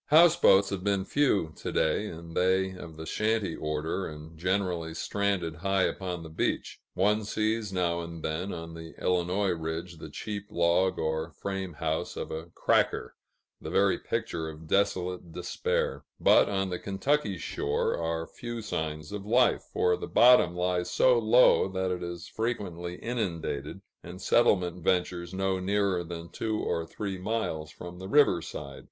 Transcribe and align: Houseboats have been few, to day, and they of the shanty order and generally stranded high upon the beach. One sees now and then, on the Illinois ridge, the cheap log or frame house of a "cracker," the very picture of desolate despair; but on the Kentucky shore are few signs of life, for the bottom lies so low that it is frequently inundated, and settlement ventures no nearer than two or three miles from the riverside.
Houseboats 0.07 0.69
have 0.71 0.83
been 0.83 1.05
few, 1.05 1.53
to 1.57 1.71
day, 1.71 2.07
and 2.07 2.35
they 2.35 2.71
of 2.71 2.97
the 2.97 3.05
shanty 3.05 3.55
order 3.55 4.07
and 4.07 4.35
generally 4.35 4.95
stranded 4.95 5.57
high 5.57 5.83
upon 5.83 6.23
the 6.23 6.29
beach. 6.29 6.79
One 6.95 7.23
sees 7.23 7.71
now 7.71 7.99
and 7.99 8.23
then, 8.23 8.51
on 8.51 8.73
the 8.73 8.95
Illinois 8.99 9.51
ridge, 9.51 9.97
the 9.99 10.09
cheap 10.09 10.47
log 10.49 10.97
or 10.97 11.29
frame 11.29 11.73
house 11.73 12.17
of 12.17 12.31
a 12.31 12.47
"cracker," 12.55 13.15
the 13.61 13.69
very 13.69 13.99
picture 13.99 14.49
of 14.49 14.65
desolate 14.65 15.31
despair; 15.33 16.03
but 16.19 16.49
on 16.49 16.71
the 16.71 16.79
Kentucky 16.79 17.37
shore 17.37 17.95
are 17.95 18.25
few 18.25 18.63
signs 18.63 19.11
of 19.11 19.23
life, 19.23 19.65
for 19.71 19.95
the 19.95 20.07
bottom 20.07 20.55
lies 20.55 20.89
so 20.89 21.19
low 21.19 21.67
that 21.67 21.91
it 21.91 22.01
is 22.01 22.27
frequently 22.27 22.95
inundated, 22.95 23.81
and 24.01 24.19
settlement 24.19 24.83
ventures 24.83 25.31
no 25.31 25.59
nearer 25.59 26.03
than 26.03 26.27
two 26.27 26.57
or 26.59 26.87
three 26.87 27.19
miles 27.19 27.69
from 27.69 27.99
the 27.99 28.09
riverside. 28.09 28.79